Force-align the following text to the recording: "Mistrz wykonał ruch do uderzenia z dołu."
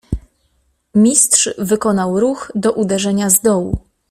"Mistrz 0.95 1.49
wykonał 1.57 2.19
ruch 2.19 2.51
do 2.55 2.71
uderzenia 2.71 3.29
z 3.29 3.39
dołu." 3.41 3.77